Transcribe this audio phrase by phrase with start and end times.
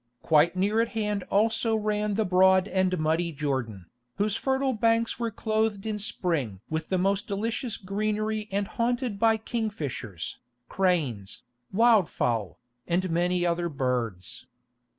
[0.23, 3.85] Quite near at hand also ran the broad and muddy Jordan,
[4.17, 9.37] whose fertile banks were clothed in spring with the most delicious greenery and haunted by
[9.37, 12.55] kingfishers, cranes, wildfowl,
[12.87, 14.47] and many other birds.